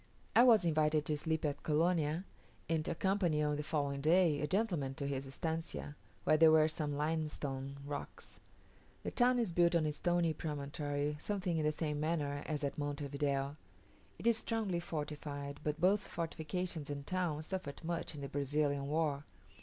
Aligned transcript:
I 0.35 0.41
was 0.41 0.65
invited 0.65 1.05
to 1.05 1.15
sleep 1.19 1.45
at 1.45 1.61
Colonia, 1.61 2.25
and 2.67 2.83
to 2.85 2.89
accompany 2.89 3.43
on 3.43 3.55
the 3.55 3.61
following 3.61 4.01
day 4.01 4.41
a 4.41 4.47
gentleman 4.47 4.95
to 4.95 5.05
his 5.05 5.27
estancia, 5.27 5.95
where 6.23 6.37
there 6.37 6.49
were 6.51 6.67
some 6.67 6.97
limestone 6.97 7.77
rocks. 7.85 8.39
The 9.03 9.11
town 9.11 9.37
is 9.37 9.51
built 9.51 9.75
on 9.75 9.85
a 9.85 9.91
stony 9.91 10.33
promontory 10.33 11.17
something 11.19 11.55
in 11.55 11.65
the 11.65 11.71
same 11.71 11.99
manner 11.99 12.41
as 12.47 12.63
at 12.63 12.79
Monte 12.79 13.07
Video. 13.09 13.57
It 14.17 14.25
is 14.25 14.39
strongly 14.39 14.79
fortified, 14.79 15.59
but 15.63 15.79
both 15.79 16.01
fortifications 16.07 16.89
and 16.89 17.05
town 17.05 17.43
suffered 17.43 17.83
much 17.83 18.15
in 18.15 18.21
the 18.21 18.27
Brazilian 18.27 18.87
war. 18.87 19.23